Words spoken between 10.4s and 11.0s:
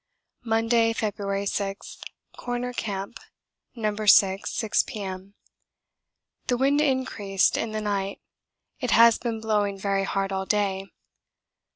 day.